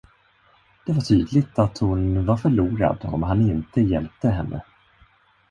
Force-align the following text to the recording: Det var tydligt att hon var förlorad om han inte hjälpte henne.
Det 0.85 0.93
var 0.93 1.01
tydligt 1.01 1.59
att 1.59 1.77
hon 1.77 2.25
var 2.25 2.37
förlorad 2.37 2.97
om 3.03 3.23
han 3.23 3.41
inte 3.41 3.81
hjälpte 3.81 4.29
henne. 4.29 4.61